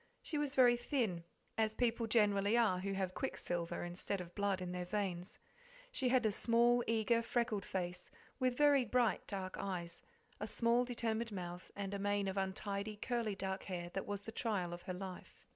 She 0.23 0.39
was 0.39 0.55
very 0.55 0.77
thin, 0.77 1.25
as 1.59 1.75
people 1.75 2.07
generally 2.07 2.57
are 2.57 2.79
who 2.79 2.93
have 2.93 3.13
quicksilver 3.13 3.83
instead 3.83 4.19
of 4.19 4.33
blood 4.33 4.59
in 4.59 4.71
their 4.71 4.83
veins; 4.83 5.37
she 5.91 6.09
had 6.09 6.25
a 6.25 6.31
small, 6.31 6.83
eager, 6.87 7.21
freckled 7.21 7.63
face, 7.65 8.09
with 8.39 8.57
very, 8.57 8.83
bright 8.83 9.27
dark 9.27 9.57
eyes, 9.59 10.01
a 10.39 10.47
small, 10.47 10.85
determined 10.85 11.31
mouth, 11.31 11.69
and 11.75 11.93
a 11.93 11.99
mane 11.99 12.27
of 12.27 12.35
untidy, 12.35 12.95
curly 12.95 13.35
dark 13.35 13.65
hair 13.65 13.91
that 13.93 14.07
was 14.07 14.21
the 14.23 14.31
trial 14.31 14.73
of 14.73 14.81
her 14.81 14.93
life. 14.95 15.45